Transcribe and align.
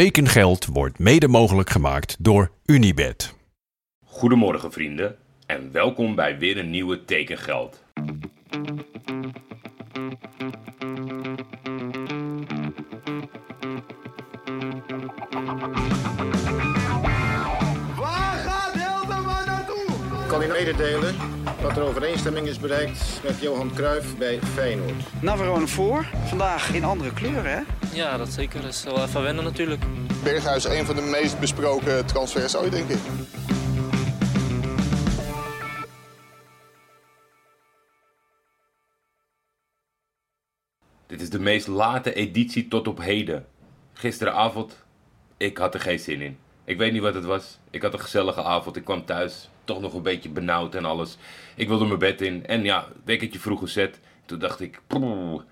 Tekengeld 0.00 0.66
wordt 0.66 0.98
mede 0.98 1.28
mogelijk 1.28 1.70
gemaakt 1.70 2.16
door 2.18 2.50
Unibed. 2.64 3.34
Goedemorgen 4.04 4.72
vrienden 4.72 5.16
en 5.46 5.72
welkom 5.72 6.14
bij 6.14 6.38
weer 6.38 6.58
een 6.58 6.70
nieuwe 6.70 7.04
Tekengeld. 7.04 7.82
Waar 17.96 18.36
gaat 18.36 18.72
Hilterman 18.72 19.46
naartoe? 19.46 19.84
Ik 20.22 20.28
kan 20.28 20.42
u 20.42 20.46
mededelen 20.46 21.14
dat 21.62 21.76
er 21.76 21.82
overeenstemming 21.82 22.46
is 22.46 22.58
bereikt 22.58 23.20
met 23.22 23.40
Johan 23.40 23.70
Cruijff 23.74 24.16
bij 24.16 24.38
Feyenoord. 24.54 25.22
Navarone 25.22 25.66
voor. 25.66 26.06
Vandaag 26.24 26.74
in 26.74 26.84
andere 26.84 27.12
kleuren, 27.12 27.50
hè? 27.50 27.83
Ja, 27.94 28.16
dat 28.16 28.28
zeker. 28.28 28.60
Dat 28.62 28.70
is 28.70 28.84
wel 28.84 29.02
even 29.02 29.22
wennen 29.22 29.44
natuurlijk. 29.44 29.82
Berghuis 30.22 30.64
een 30.64 30.86
van 30.86 30.96
de 30.96 31.02
meest 31.02 31.40
besproken 31.40 32.06
transfers 32.06 32.56
ooit, 32.56 32.72
denk 32.72 32.88
ik. 32.88 32.98
Dit 41.06 41.20
is 41.20 41.30
de 41.30 41.38
meest 41.38 41.66
late 41.66 42.14
editie 42.14 42.68
tot 42.68 42.88
op 42.88 42.98
heden. 42.98 43.46
Gisteravond, 43.92 44.84
ik 45.36 45.58
had 45.58 45.74
er 45.74 45.80
geen 45.80 45.98
zin 45.98 46.20
in. 46.20 46.38
Ik 46.64 46.78
weet 46.78 46.92
niet 46.92 47.02
wat 47.02 47.14
het 47.14 47.24
was. 47.24 47.58
Ik 47.70 47.82
had 47.82 47.92
een 47.92 48.00
gezellige 48.00 48.42
avond. 48.42 48.76
Ik 48.76 48.84
kwam 48.84 49.04
thuis, 49.04 49.48
toch 49.64 49.80
nog 49.80 49.94
een 49.94 50.02
beetje 50.02 50.28
benauwd 50.28 50.74
en 50.74 50.84
alles. 50.84 51.16
Ik 51.54 51.68
wilde 51.68 51.84
mijn 51.84 51.98
bed 51.98 52.20
in 52.20 52.46
en 52.46 52.62
ja, 52.64 52.86
wekkertje 53.04 53.38
vroeg 53.38 53.60
gezet. 53.60 54.00
Toen 54.26 54.38
dacht 54.38 54.60
ik, 54.60 54.80
"Poeh, 54.86 55.42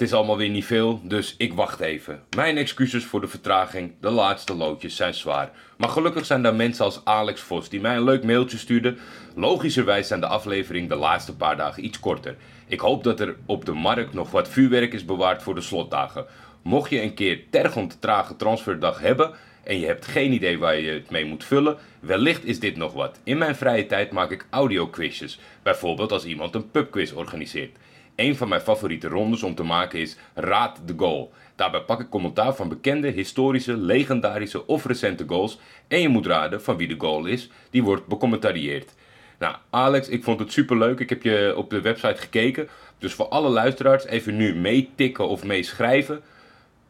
het 0.00 0.08
is 0.08 0.14
allemaal 0.14 0.36
weer 0.36 0.48
niet 0.48 0.64
veel, 0.64 1.00
dus 1.02 1.34
ik 1.38 1.52
wacht 1.52 1.80
even. 1.80 2.22
Mijn 2.36 2.56
excuses 2.56 3.04
voor 3.04 3.20
de 3.20 3.28
vertraging, 3.28 3.92
de 4.00 4.10
laatste 4.10 4.54
loodjes 4.54 4.96
zijn 4.96 5.14
zwaar. 5.14 5.50
Maar 5.76 5.88
gelukkig 5.88 6.26
zijn 6.26 6.42
daar 6.42 6.54
mensen 6.54 6.84
als 6.84 7.00
Alex 7.04 7.40
Vos 7.40 7.68
die 7.68 7.80
mij 7.80 7.96
een 7.96 8.04
leuk 8.04 8.24
mailtje 8.24 8.58
stuurde. 8.58 8.96
Logischerwijs 9.34 10.08
zijn 10.08 10.20
de 10.20 10.26
aflevering 10.26 10.88
de 10.88 10.94
laatste 10.94 11.36
paar 11.36 11.56
dagen 11.56 11.84
iets 11.84 12.00
korter. 12.00 12.36
Ik 12.66 12.80
hoop 12.80 13.04
dat 13.04 13.20
er 13.20 13.36
op 13.46 13.64
de 13.64 13.72
markt 13.72 14.12
nog 14.14 14.30
wat 14.30 14.48
vuurwerk 14.48 14.92
is 14.92 15.04
bewaard 15.04 15.42
voor 15.42 15.54
de 15.54 15.60
slotdagen. 15.60 16.26
Mocht 16.62 16.90
je 16.90 17.02
een 17.02 17.14
keer 17.14 17.40
tergend 17.50 18.00
trage 18.00 18.36
transferdag 18.36 19.00
hebben 19.00 19.30
en 19.62 19.80
je 19.80 19.86
hebt 19.86 20.06
geen 20.06 20.32
idee 20.32 20.58
waar 20.58 20.76
je 20.76 20.90
het 20.90 21.10
mee 21.10 21.24
moet 21.24 21.44
vullen, 21.44 21.76
wellicht 22.00 22.44
is 22.44 22.60
dit 22.60 22.76
nog 22.76 22.92
wat. 22.92 23.20
In 23.24 23.38
mijn 23.38 23.56
vrije 23.56 23.86
tijd 23.86 24.10
maak 24.10 24.30
ik 24.30 24.46
audioquizjes, 24.50 25.38
bijvoorbeeld 25.62 26.12
als 26.12 26.24
iemand 26.24 26.54
een 26.54 26.70
pubquiz 26.70 27.12
organiseert. 27.12 27.76
Een 28.16 28.36
van 28.36 28.48
mijn 28.48 28.60
favoriete 28.60 29.08
rondes 29.08 29.42
om 29.42 29.54
te 29.54 29.62
maken 29.62 29.98
is 29.98 30.16
Raad 30.34 30.80
de 30.86 30.94
Goal. 30.96 31.32
Daarbij 31.54 31.80
pak 31.80 32.00
ik 32.00 32.08
commentaar 32.08 32.54
van 32.54 32.68
bekende, 32.68 33.08
historische, 33.08 33.76
legendarische 33.76 34.66
of 34.66 34.84
recente 34.84 35.24
goals 35.26 35.58
en 35.88 36.00
je 36.00 36.08
moet 36.08 36.26
raden 36.26 36.62
van 36.62 36.76
wie 36.76 36.88
de 36.88 36.94
goal 36.98 37.26
is, 37.26 37.50
die 37.70 37.82
wordt 37.82 38.06
becommentarieerd. 38.06 38.92
Nou, 39.40 39.56
Alex, 39.70 40.08
ik 40.08 40.24
vond 40.24 40.40
het 40.40 40.52
superleuk. 40.52 41.00
Ik 41.00 41.08
heb 41.08 41.22
je 41.22 41.54
op 41.56 41.70
de 41.70 41.80
website 41.80 42.20
gekeken. 42.20 42.68
Dus 42.98 43.12
voor 43.12 43.28
alle 43.28 43.48
luisteraars 43.48 44.04
even 44.04 44.36
nu 44.36 44.54
meetikken 44.54 45.28
of 45.28 45.44
meeschrijven. 45.44 46.20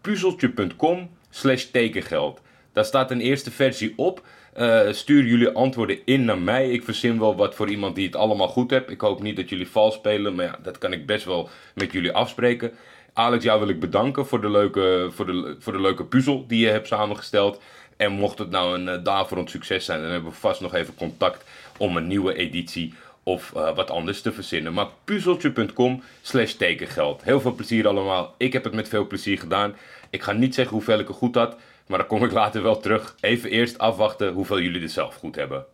puzzeltje.com 0.01 1.11
slash 1.31 1.65
tekengeld. 1.65 2.41
Daar 2.73 2.85
staat 2.85 3.11
een 3.11 3.21
eerste 3.21 3.51
versie 3.51 3.93
op. 3.97 4.23
Eh, 4.53 4.81
stuur 4.91 5.25
jullie 5.25 5.51
antwoorden 5.51 5.99
in 6.05 6.25
naar 6.25 6.39
mij. 6.39 6.71
Ik 6.71 6.85
verzin 6.85 7.19
wel 7.19 7.37
wat 7.37 7.55
voor 7.55 7.69
iemand 7.69 7.95
die 7.95 8.07
het 8.07 8.17
allemaal 8.17 8.49
goed 8.49 8.71
hebt. 8.71 8.91
Ik 8.91 9.01
hoop 9.01 9.23
niet 9.23 9.37
dat 9.37 9.49
jullie 9.49 9.69
vals 9.69 9.95
spelen, 9.95 10.35
maar 10.35 10.45
ja, 10.45 10.59
dat 10.63 10.79
kan 10.79 10.93
ik 10.93 11.07
best 11.07 11.25
wel 11.25 11.49
met 11.75 11.93
jullie 11.93 12.13
afspreken. 12.13 12.73
Alex, 13.13 13.45
jou 13.45 13.61
wil 13.61 13.69
ik 13.69 13.81
bedanken 13.81 14.27
voor 14.27 14.41
de 14.41 14.51
leuke, 14.51 15.09
voor 15.11 15.27
de, 15.27 15.57
voor 15.59 15.73
de 15.73 15.81
leuke 15.81 16.05
puzzel 16.05 16.45
die 16.47 16.61
je 16.61 16.71
hebt 16.71 16.87
samengesteld. 16.87 17.61
En 17.97 18.13
mocht 18.13 18.39
het 18.39 18.51
nou 18.51 18.79
een 18.79 18.99
uh, 18.99 19.05
daverend 19.05 19.51
succes 19.51 19.85
zijn, 19.85 20.01
dan 20.01 20.11
hebben 20.11 20.31
we 20.31 20.37
vast 20.37 20.61
nog 20.61 20.75
even 20.75 20.95
contact 20.95 21.45
om 21.79 21.97
een 21.97 22.07
nieuwe 22.07 22.35
editie 22.35 22.95
of 23.23 23.53
eh, 23.55 23.75
wat 23.75 23.91
anders 23.91 24.23
te 24.23 24.33
verzinnen. 24.33 24.73
Maar 24.73 24.87
puzzeltje.com 25.05 26.03
slash 26.23 26.53
tekengeld. 26.53 27.23
Heel 27.25 27.41
veel 27.41 27.55
plezier 27.55 27.89
allemaal. 27.89 28.35
Ik 28.37 28.53
heb 28.53 28.65
het 28.65 28.75
met 28.75 28.89
veel 28.89 29.07
plezier 29.07 29.39
gedaan. 29.39 29.75
Ik 30.11 30.23
ga 30.23 30.33
niet 30.33 30.55
zeggen 30.55 30.75
hoeveel 30.75 30.99
ik 30.99 31.09
er 31.09 31.15
goed 31.15 31.35
had, 31.35 31.57
maar 31.87 31.99
daar 31.99 32.07
kom 32.07 32.25
ik 32.25 32.33
later 32.33 32.63
wel 32.63 32.81
terug. 32.81 33.17
Even 33.21 33.51
eerst 33.51 33.79
afwachten 33.79 34.33
hoeveel 34.33 34.61
jullie 34.61 34.83
er 34.83 34.89
zelf 34.89 35.15
goed 35.15 35.35
hebben. 35.37 35.65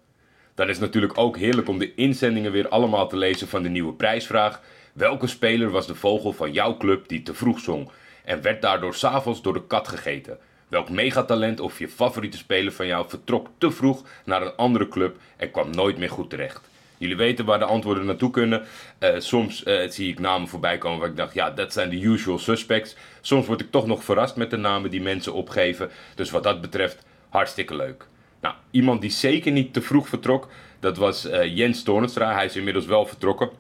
Dan 0.55 0.69
is 0.69 0.77
het 0.77 0.85
natuurlijk 0.85 1.19
ook 1.19 1.37
heerlijk 1.37 1.69
om 1.69 1.79
de 1.79 1.95
inzendingen 1.95 2.53
weer 2.53 2.69
allemaal 2.69 3.09
te 3.09 3.17
lezen 3.17 3.49
van 3.49 3.63
de 3.63 3.69
nieuwe 3.69 3.93
prijsvraag. 3.93 4.61
Welke 4.93 5.27
speler 5.27 5.71
was 5.71 5.87
de 5.87 5.95
vogel 5.95 6.33
van 6.33 6.53
jouw 6.53 6.77
club 6.77 7.09
die 7.09 7.23
te 7.23 7.35
vroeg 7.35 7.61
zong 7.61 7.91
en 8.25 8.43
werd 8.43 8.63
daardoor 8.63 8.95
s'avonds 8.95 9.43
door 9.43 9.53
de 9.53 9.67
kat 9.67 9.89
gegeten? 9.89 10.39
Welk 10.69 10.91
megatalent 10.91 11.61
of 11.61 11.79
je 11.79 11.89
favoriete 11.89 12.37
speler 12.37 12.73
van 12.73 12.87
jou 12.87 13.09
vertrok 13.09 13.49
te 13.59 13.71
vroeg 13.71 14.03
naar 14.25 14.43
een 14.43 14.57
andere 14.57 14.89
club 14.89 15.17
en 15.37 15.51
kwam 15.51 15.71
nooit 15.71 15.99
meer 15.99 16.11
goed 16.11 16.31
terecht? 16.31 16.69
Jullie 16.99 17.17
weten 17.17 17.45
waar 17.45 17.59
de 17.59 17.65
antwoorden 17.65 18.05
naartoe 18.05 18.31
kunnen. 18.31 18.63
Uh, 19.01 19.11
soms 19.19 19.65
uh, 19.65 19.91
zie 19.91 20.11
ik 20.11 20.19
namen 20.19 20.49
voorbij 20.49 20.79
komen 20.79 20.99
waar 20.99 21.09
ik 21.09 21.17
dacht, 21.17 21.35
ja, 21.35 21.51
dat 21.51 21.73
zijn 21.73 21.91
de 21.91 22.01
usual 22.01 22.39
suspects. 22.39 22.97
Soms 23.21 23.47
word 23.47 23.61
ik 23.61 23.71
toch 23.71 23.87
nog 23.87 24.05
verrast 24.05 24.37
met 24.37 24.51
de 24.51 24.57
namen 24.57 24.91
die 24.91 25.03
mensen 25.03 25.33
opgeven. 25.33 25.91
Dus 26.15 26.31
wat 26.31 26.43
dat 26.43 26.61
betreft, 26.61 27.05
hartstikke 27.29 27.77
leuk. 27.77 28.07
Nou, 28.41 28.55
iemand 28.71 29.01
die 29.01 29.11
zeker 29.11 29.53
niet 29.53 29.73
te 29.73 29.83
vroeg 29.83 30.09
vertrok, 30.09 30.49
dat 30.81 30.97
was 30.97 31.27
uh, 31.27 31.57
Jens 31.57 31.83
Toornstra. 31.83 32.33
Hij 32.33 32.45
is 32.45 32.57
inmiddels 32.57 32.87
wel 32.87 33.07
vertrokken. 33.07 33.51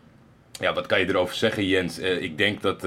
Ja, 0.61 0.73
wat 0.75 0.87
kan 0.87 1.01
je 1.01 1.09
erover 1.09 1.35
zeggen, 1.35 1.67
Jens? 1.67 1.99
ik 1.99 2.39
denk 2.39 2.63
dat 2.63 2.87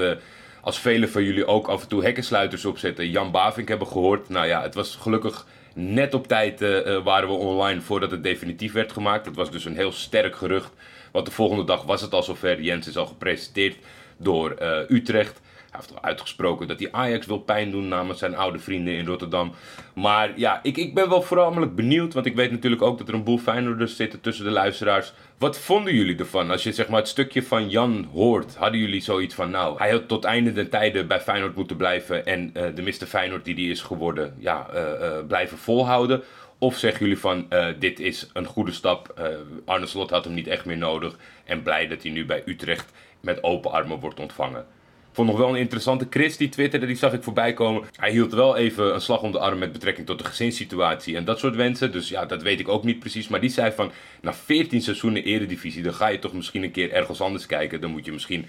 als 0.62 0.80
velen 0.80 1.10
van 1.10 1.24
jullie 1.24 1.46
ook 1.46 1.68
af 1.68 1.81
en 1.81 1.88
toe 1.88 2.04
hekkensluiters 2.04 2.66
opzetten, 2.66 3.10
Jan 3.10 3.31
Bavink 3.31 3.68
hebben 3.68 3.88
gehoord. 3.88 4.30
Nou 4.30 4.48
ja, 4.48 4.62
het 4.62 4.76
was 4.76 4.96
gelukkig 4.96 5.46
net 5.79 6.13
op 6.13 6.28
tijd 6.28 6.62
uh, 6.62 7.03
waren 7.03 7.28
we 7.28 7.34
online 7.34 7.81
voordat 7.81 8.12
het 8.12 8.23
definitief 8.23 8.73
werd 8.73 8.91
gemaakt. 8.91 9.25
Dat 9.25 9.35
was 9.35 9.51
dus 9.51 9.66
een 9.66 9.75
heel 9.75 9.91
sterk 9.91 10.35
gerucht. 10.35 10.72
Want 11.12 11.25
de 11.25 11.31
volgende 11.31 11.63
dag 11.63 11.84
was 11.84 12.01
het 12.01 12.13
al 12.13 12.23
zover. 12.23 12.62
Jens 12.62 12.88
is 12.88 12.97
al 12.97 13.06
gepresenteerd 13.06 13.78
door 14.18 14.56
uh, 14.62 14.78
Utrecht. 14.88 15.41
Hij 15.72 15.80
heeft 15.80 15.96
al 15.96 16.03
uitgesproken 16.03 16.68
dat 16.68 16.80
hij 16.80 16.91
Ajax 16.91 17.25
wil 17.25 17.38
pijn 17.38 17.72
doen 17.72 17.88
namens 17.88 18.19
zijn 18.19 18.35
oude 18.35 18.59
vrienden 18.59 18.94
in 18.94 19.06
Rotterdam. 19.06 19.53
Maar 19.94 20.31
ja, 20.35 20.59
ik, 20.63 20.78
ik 20.78 20.94
ben 20.94 21.09
wel 21.09 21.22
voornamelijk 21.22 21.75
benieuwd. 21.75 22.13
Want 22.13 22.25
ik 22.25 22.35
weet 22.35 22.52
natuurlijk 22.52 22.81
ook 22.81 22.97
dat 22.97 23.07
er 23.07 23.13
een 23.13 23.24
boel 23.24 23.38
Feyenoorders 23.38 23.96
zitten 23.96 24.22
tussen 24.22 24.46
de 24.46 24.52
luisteraars. 24.52 25.13
Wat 25.38 25.59
vonden 25.59 25.94
jullie 25.94 26.18
ervan? 26.18 26.52
Als 26.52 26.63
je 26.63 26.74
zeg 26.74 26.88
maar 26.88 27.00
het 27.00 27.07
stukje 27.07 27.44
van 27.44 27.69
Jan 27.69 28.07
hoort, 28.13 28.56
hadden 28.56 28.80
jullie 28.80 29.02
zoiets 29.02 29.35
van... 29.35 29.50
Nou, 29.50 29.78
hij 29.78 29.91
had 29.91 30.07
tot 30.07 30.24
einde 30.24 30.53
den 30.53 30.69
tijden 30.69 31.07
bij 31.07 31.22
Feyenoord 31.22 31.56
moeten 31.56 31.78
blijven. 31.78 32.25
En 32.25 32.51
uh, 32.57 32.63
de 32.75 32.81
Mr. 32.81 33.06
Feyenoord 33.06 33.46
die 33.46 33.56
die 33.56 33.72
is 33.72 33.81
geworden, 33.81 34.36
ja, 34.38 34.68
uh, 34.74 34.81
uh, 34.81 35.25
blijven 35.28 35.57
volhouden. 35.57 36.24
Of 36.57 36.78
zeggen 36.78 37.00
jullie 37.00 37.19
van, 37.19 37.47
dit 37.80 38.00
is 38.00 38.30
een 38.34 38.46
goede 38.46 38.72
stap. 38.72 39.19
Arne 39.66 39.86
Slot 39.86 40.09
had 40.09 40.24
hem 40.24 40.34
niet 40.34 40.47
echt 40.47 40.66
meer 40.66 40.78
nodig. 40.78 41.16
En 41.44 41.63
blij 41.63 41.88
dat 41.88 42.03
hij 42.03 42.12
nu 42.12 42.25
bij 42.25 42.41
Utrecht 42.46 42.91
met 43.19 43.44
open 43.44 43.72
armen 43.72 44.00
wordt 44.00 44.19
ontvangen. 44.19 44.66
Vond 45.12 45.30
nog 45.30 45.38
wel 45.38 45.50
een 45.50 45.56
interessante 45.56 46.08
Chris 46.09 46.38
die 46.38 46.50
twitterde, 46.50 46.86
die 46.86 46.96
zag 46.96 47.14
ik 47.14 47.24
voorbij 47.24 47.53
komen. 47.53 47.84
Hij 47.96 48.12
hield 48.12 48.34
wel 48.34 48.58
even 48.58 48.94
een 48.94 49.02
slag 49.02 49.22
om 49.22 49.31
de 49.31 49.40
arm 49.40 49.59
met 49.59 49.72
betrekking 49.72 50.08
tot 50.08 50.18
de 50.18 50.25
gezinssituatie 50.25 51.16
en 51.16 51.25
dat 51.25 51.40
soort 51.40 51.56
wensen. 51.56 51.92
Dus 51.92 52.09
ja, 52.09 52.25
dat 52.25 52.42
weet 52.42 52.59
ik 52.59 52.68
ook 52.68 52.84
niet 52.84 53.00
precies. 53.00 53.28
Maar 53.28 53.40
die 53.40 53.50
zei 53.50 53.72
van, 53.72 53.92
na 54.22 54.34
14 54.34 54.81
seizoenen 54.81 55.24
eredivisie, 55.24 55.84
dan 55.84 55.94
ga 55.94 56.08
je 56.08 56.19
toch 56.19 56.34
misschien 56.34 56.64
een 56.64 56.72
keer 56.72 56.92
ergens 56.92 57.22
anders 57.22 57.46
kijken. 57.46 57.81
Dan 57.81 57.92
moet 57.92 58.06
je 58.06 58.12
misschien 58.12 58.46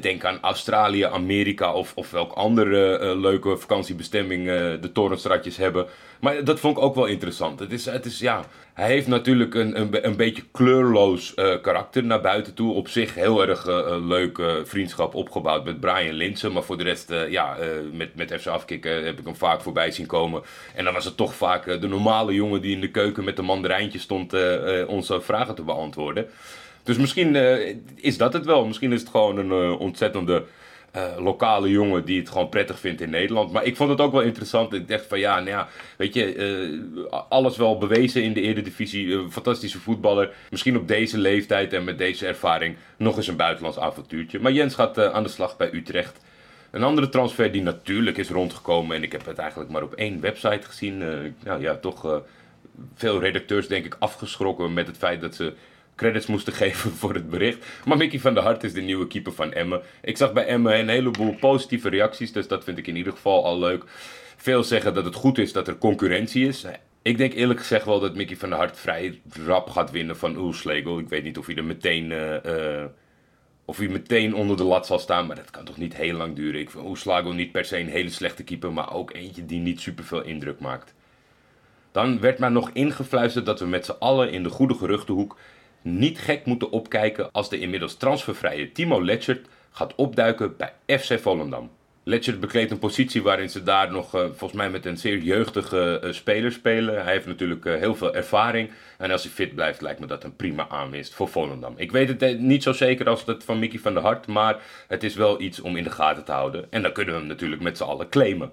denken 0.00 0.28
aan 0.28 0.40
Australië, 0.40 1.02
Amerika 1.02 1.72
of, 1.72 1.92
of 1.94 2.10
welk 2.10 2.32
andere 2.32 3.00
uh, 3.00 3.20
leuke 3.20 3.56
vakantiebestemming 3.56 4.46
uh, 4.46 4.54
de 4.80 4.90
torenstratjes 4.92 5.56
hebben. 5.56 5.86
Maar 6.22 6.44
dat 6.44 6.60
vond 6.60 6.76
ik 6.76 6.82
ook 6.82 6.94
wel 6.94 7.06
interessant. 7.06 7.60
Het 7.60 7.72
is, 7.72 7.84
het 7.84 8.04
is 8.04 8.18
ja, 8.18 8.44
hij 8.74 8.88
heeft 8.88 9.06
natuurlijk 9.06 9.54
een, 9.54 9.80
een, 9.80 10.06
een 10.06 10.16
beetje 10.16 10.42
kleurloos 10.52 11.32
uh, 11.36 11.54
karakter 11.60 12.04
naar 12.04 12.20
buiten 12.20 12.54
toe. 12.54 12.74
Op 12.74 12.88
zich 12.88 13.14
heel 13.14 13.48
erg 13.48 13.66
leuke 14.00 14.62
vriendschap 14.64 15.14
opgebouwd 15.14 15.64
met 15.64 15.80
Brian 15.80 16.14
Linsen. 16.14 16.52
Maar 16.52 16.62
voor 16.62 16.78
de 16.78 16.84
rest, 16.84 17.12
ja, 17.28 17.56
met, 17.92 18.14
met 18.14 18.34
FC 18.40 18.46
Afkikken 18.46 19.04
heb 19.04 19.18
ik 19.18 19.24
hem 19.24 19.36
vaak 19.36 19.60
voorbij 19.60 19.90
zien 19.90 20.06
komen. 20.06 20.42
En 20.74 20.84
dan 20.84 20.94
was 20.94 21.04
het 21.04 21.16
toch 21.16 21.34
vaak 21.34 21.80
de 21.80 21.88
normale 21.88 22.34
jongen 22.34 22.62
die 22.62 22.74
in 22.74 22.80
de 22.80 22.90
keuken 22.90 23.24
met 23.24 23.36
de 23.36 23.42
mandarijntje 23.42 23.98
stond 23.98 24.34
onze 24.86 25.20
vragen 25.20 25.54
te 25.54 25.62
beantwoorden. 25.62 26.26
Dus 26.82 26.96
misschien 26.96 27.34
is 27.96 28.16
dat 28.16 28.32
het 28.32 28.44
wel. 28.44 28.66
Misschien 28.66 28.92
is 28.92 29.00
het 29.00 29.10
gewoon 29.10 29.38
een 29.38 29.76
ontzettende 29.76 30.44
uh, 30.96 31.02
lokale 31.18 31.70
jongen 31.70 32.04
die 32.04 32.18
het 32.18 32.28
gewoon 32.28 32.48
prettig 32.48 32.78
vindt 32.78 33.00
in 33.00 33.10
Nederland. 33.10 33.52
Maar 33.52 33.64
ik 33.64 33.76
vond 33.76 33.90
het 33.90 34.00
ook 34.00 34.12
wel 34.12 34.20
interessant. 34.20 34.72
Ik 34.72 34.88
dacht 34.88 35.06
van 35.06 35.18
ja, 35.18 35.34
nou 35.34 35.48
ja 35.48 35.68
weet 35.96 36.14
je, 36.14 37.08
alles 37.28 37.56
wel 37.56 37.78
bewezen 37.78 38.22
in 38.22 38.32
de 38.32 38.40
Eredivisie. 38.40 39.28
fantastische 39.30 39.78
voetballer. 39.78 40.34
Misschien 40.50 40.76
op 40.76 40.88
deze 40.88 41.18
leeftijd 41.18 41.72
en 41.72 41.84
met 41.84 41.98
deze 41.98 42.26
ervaring 42.26 42.76
nog 42.96 43.16
eens 43.16 43.26
een 43.26 43.36
buitenlands 43.36 43.78
avontuurtje. 43.78 44.38
Maar 44.38 44.52
Jens 44.52 44.74
gaat 44.74 44.98
aan 44.98 45.22
de 45.22 45.28
slag 45.28 45.56
bij 45.56 45.72
Utrecht. 45.72 46.20
Een 46.70 46.82
andere 46.82 47.08
transfer 47.08 47.52
die 47.52 47.62
natuurlijk 47.62 48.16
is 48.16 48.30
rondgekomen. 48.30 48.96
En 48.96 49.02
ik 49.02 49.12
heb 49.12 49.26
het 49.26 49.38
eigenlijk 49.38 49.70
maar 49.70 49.82
op 49.82 49.94
één 49.94 50.20
website 50.20 50.66
gezien. 50.66 50.98
nou 51.44 51.60
ja, 51.60 51.76
toch 51.76 52.22
veel 52.94 53.20
redacteurs 53.20 53.68
denk 53.68 53.84
ik 53.84 53.96
afgeschrokken 53.98 54.72
met 54.72 54.86
het 54.86 54.96
feit 54.96 55.20
dat 55.20 55.34
ze 55.34 55.52
credits 55.96 56.26
moesten 56.26 56.52
geven 56.62 56.90
voor 56.90 57.14
het 57.14 57.30
bericht. 57.30 57.66
Maar 57.84 57.96
Mickey 57.96 58.20
van 58.20 58.34
der 58.34 58.42
Hart 58.42 58.64
is 58.64 58.72
de 58.72 58.80
nieuwe 58.80 59.06
keeper 59.06 59.32
van 59.32 59.52
Emmen. 59.52 59.80
Ik 60.02 60.16
zag 60.16 60.32
bij 60.32 60.46
Emmen 60.46 60.78
een 60.78 60.88
heleboel 60.88 61.34
positieve 61.34 61.88
reacties, 61.88 62.32
dus 62.32 62.48
dat 62.48 62.64
vind 62.64 62.78
ik 62.78 62.86
in 62.86 62.96
ieder 62.96 63.12
geval 63.12 63.44
al 63.44 63.58
leuk. 63.58 63.84
Veel 64.36 64.64
zeggen 64.64 64.94
dat 64.94 65.04
het 65.04 65.14
goed 65.14 65.38
is 65.38 65.52
dat 65.52 65.68
er 65.68 65.78
concurrentie 65.78 66.46
is. 66.46 66.64
Ik 67.02 67.16
denk 67.16 67.32
eerlijk 67.32 67.60
gezegd 67.60 67.84
wel 67.84 68.00
dat 68.00 68.14
Mickey 68.14 68.36
van 68.36 68.48
der 68.48 68.58
Hart 68.58 68.78
vrij 68.78 69.20
rap 69.46 69.70
gaat 69.70 69.90
winnen 69.90 70.16
van 70.16 70.36
Oelslegel. 70.36 70.98
Ik 70.98 71.08
weet 71.08 71.24
niet 71.24 71.38
of 71.38 71.46
hij 71.46 71.56
er 71.56 71.64
meteen, 71.64 72.10
uh, 72.10 72.34
uh, 72.46 72.84
of 73.64 73.76
hij 73.76 73.88
meteen 73.88 74.34
onder 74.34 74.56
de 74.56 74.64
lat 74.64 74.86
zal 74.86 74.98
staan, 74.98 75.26
maar 75.26 75.36
dat 75.36 75.50
kan 75.50 75.64
toch 75.64 75.76
niet 75.76 75.96
heel 75.96 76.16
lang 76.16 76.36
duren. 76.36 76.60
Ik 76.60 76.70
vind 76.70 76.84
Oelslegel 76.84 77.32
niet 77.32 77.52
per 77.52 77.64
se 77.64 77.78
een 77.78 77.88
hele 77.88 78.10
slechte 78.10 78.44
keeper, 78.44 78.72
maar 78.72 78.94
ook 78.94 79.12
eentje 79.12 79.46
die 79.46 79.60
niet 79.60 79.80
superveel 79.80 80.22
indruk 80.22 80.60
maakt. 80.60 80.94
Dan 81.92 82.20
werd 82.20 82.38
maar 82.38 82.52
nog 82.52 82.70
ingefluisterd 82.72 83.46
dat 83.46 83.60
we 83.60 83.66
met 83.66 83.84
z'n 83.84 83.96
allen 83.98 84.30
in 84.30 84.42
de 84.42 84.48
goede 84.48 84.74
geruchtenhoek 84.74 85.36
niet 85.82 86.18
gek 86.18 86.44
moeten 86.44 86.70
opkijken 86.70 87.32
als 87.32 87.48
de 87.48 87.58
inmiddels 87.58 87.96
transfervrije 87.96 88.72
Timo 88.72 89.04
Letchert 89.04 89.48
gaat 89.70 89.94
opduiken 89.94 90.54
bij 90.56 90.98
FC 90.98 91.20
Volendam. 91.20 91.70
Letchert 92.04 92.40
bekleedt 92.40 92.70
een 92.70 92.78
positie 92.78 93.22
waarin 93.22 93.50
ze 93.50 93.62
daar 93.62 93.90
nog, 93.90 94.14
uh, 94.14 94.20
volgens 94.20 94.52
mij 94.52 94.70
met 94.70 94.86
een 94.86 94.96
zeer 94.96 95.18
jeugdige 95.18 96.00
uh, 96.04 96.12
speler 96.12 96.52
spelen. 96.52 97.02
Hij 97.02 97.12
heeft 97.12 97.26
natuurlijk 97.26 97.64
uh, 97.64 97.74
heel 97.74 97.94
veel 97.94 98.14
ervaring. 98.14 98.70
En 98.98 99.10
als 99.10 99.22
hij 99.22 99.32
fit 99.32 99.54
blijft, 99.54 99.80
lijkt 99.80 100.00
me 100.00 100.06
dat 100.06 100.24
een 100.24 100.36
prima 100.36 100.68
aanwinst 100.68 101.14
voor 101.14 101.28
Volendam. 101.28 101.74
Ik 101.76 101.92
weet 101.92 102.20
het 102.20 102.38
niet 102.38 102.62
zo 102.62 102.72
zeker 102.72 103.08
als 103.08 103.24
het 103.26 103.44
van 103.44 103.58
Mickey 103.58 103.78
van 103.78 103.94
der 103.94 104.02
Hart, 104.02 104.26
maar 104.26 104.56
het 104.88 105.02
is 105.02 105.14
wel 105.14 105.40
iets 105.40 105.60
om 105.60 105.76
in 105.76 105.84
de 105.84 105.90
gaten 105.90 106.24
te 106.24 106.32
houden. 106.32 106.66
En 106.70 106.82
dan 106.82 106.92
kunnen 106.92 107.14
we 107.14 107.20
hem 107.20 107.28
natuurlijk 107.28 107.62
met 107.62 107.76
z'n 107.76 107.82
allen 107.82 108.08
claimen. 108.08 108.52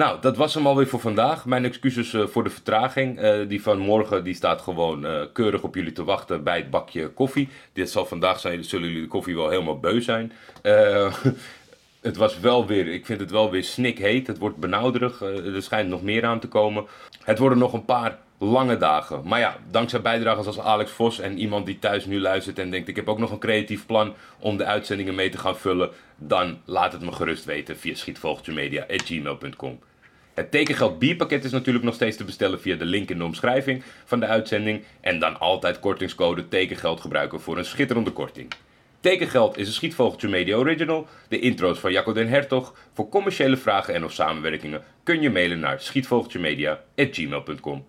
Nou, 0.00 0.20
dat 0.20 0.36
was 0.36 0.54
hem 0.54 0.66
alweer 0.66 0.86
voor 0.86 1.00
vandaag. 1.00 1.44
Mijn 1.44 1.64
excuses 1.64 2.12
uh, 2.12 2.26
voor 2.26 2.44
de 2.44 2.50
vertraging. 2.50 3.22
Uh, 3.22 3.48
die 3.48 3.62
van 3.62 3.78
morgen 3.78 4.24
die 4.24 4.34
staat 4.34 4.60
gewoon 4.60 5.04
uh, 5.04 5.20
keurig 5.32 5.62
op 5.62 5.74
jullie 5.74 5.92
te 5.92 6.04
wachten 6.04 6.44
bij 6.44 6.56
het 6.56 6.70
bakje 6.70 7.08
koffie. 7.08 7.48
Dit 7.72 7.90
zal 7.90 8.06
vandaag 8.06 8.40
zijn, 8.40 8.64
zullen 8.64 8.88
jullie 8.88 9.02
de 9.02 9.08
koffie 9.08 9.36
wel 9.36 9.48
helemaal 9.48 9.78
beu 9.78 10.00
zijn. 10.00 10.32
het 12.08 12.16
was 12.16 12.40
wel 12.40 12.66
weer, 12.66 12.86
ik 12.86 13.06
vind 13.06 13.20
het 13.20 13.30
wel 13.30 13.50
weer 13.50 13.64
snikheet. 13.64 14.26
Het 14.26 14.38
wordt 14.38 14.56
benauwderig. 14.56 15.20
er 15.20 15.62
schijnt 15.62 15.88
nog 15.88 16.02
meer 16.02 16.24
aan 16.24 16.40
te 16.40 16.48
komen. 16.48 16.86
Het 17.22 17.38
worden 17.38 17.58
nog 17.58 17.72
een 17.72 17.84
paar 17.84 18.18
lange 18.38 18.76
dagen. 18.76 19.22
Maar 19.24 19.40
ja, 19.40 19.56
dankzij 19.70 20.00
bijdragers 20.00 20.46
als 20.46 20.60
Alex 20.60 20.90
Vos 20.90 21.18
en 21.18 21.38
iemand 21.38 21.66
die 21.66 21.78
thuis 21.78 22.06
nu 22.06 22.20
luistert 22.20 22.58
en 22.58 22.70
denkt: 22.70 22.88
ik 22.88 22.96
heb 22.96 23.08
ook 23.08 23.18
nog 23.18 23.30
een 23.30 23.38
creatief 23.38 23.86
plan 23.86 24.14
om 24.38 24.56
de 24.56 24.64
uitzendingen 24.64 25.14
mee 25.14 25.28
te 25.28 25.38
gaan 25.38 25.56
vullen, 25.56 25.90
dan 26.16 26.58
laat 26.64 26.92
het 26.92 27.02
me 27.02 27.12
gerust 27.12 27.44
weten 27.44 27.78
via 27.78 27.94
schietvogeltjemedia.gmail.com. 27.94 29.78
Het 30.40 30.50
tekengeld 30.50 30.98
bierpakket 30.98 31.44
is 31.44 31.50
natuurlijk 31.50 31.84
nog 31.84 31.94
steeds 31.94 32.16
te 32.16 32.24
bestellen 32.24 32.60
via 32.60 32.76
de 32.76 32.84
link 32.84 33.10
in 33.10 33.18
de 33.18 33.24
omschrijving 33.24 33.82
van 34.04 34.20
de 34.20 34.26
uitzending. 34.26 34.84
En 35.00 35.18
dan 35.18 35.40
altijd 35.40 35.80
kortingscode 35.80 36.48
tekengeld 36.48 37.00
gebruiken 37.00 37.40
voor 37.40 37.58
een 37.58 37.64
schitterende 37.64 38.10
korting. 38.10 38.52
Tekengeld 39.00 39.58
is 39.58 39.66
een 39.66 39.72
Schietvogeltje 39.72 40.28
Media 40.28 40.56
Original. 40.56 41.06
De 41.28 41.38
intro's 41.38 41.78
van 41.78 41.92
Jacco 41.92 42.12
den 42.12 42.28
Hertog. 42.28 42.74
Voor 42.92 43.08
commerciële 43.08 43.56
vragen 43.56 43.94
en 43.94 44.04
of 44.04 44.12
samenwerkingen 44.12 44.82
kun 45.02 45.22
je 45.22 45.30
mailen 45.30 45.60
naar 45.60 45.80
schietvogeltjemedia.gmail.com. 45.80 47.86